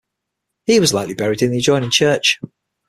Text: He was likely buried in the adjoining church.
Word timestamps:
He 0.65 0.79
was 0.79 0.95
likely 0.95 1.13
buried 1.13 1.43
in 1.43 1.51
the 1.51 1.59
adjoining 1.59 1.91
church. 1.91 2.39